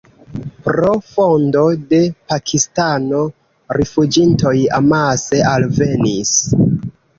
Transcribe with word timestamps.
Pro 0.67 0.93
fondo 1.09 1.61
de 1.91 1.99
Pakistano 2.31 3.21
rifuĝintoj 3.81 4.57
amase 4.81 5.45
alvenis. 5.55 6.37